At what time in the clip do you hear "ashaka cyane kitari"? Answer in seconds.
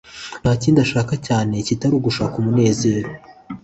0.85-1.93